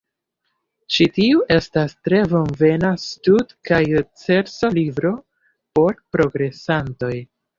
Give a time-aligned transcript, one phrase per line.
[0.93, 5.11] Ĉi tiu estas tre bonvena stud- kaj ekzerco-libro
[5.79, 7.15] por progresantoj.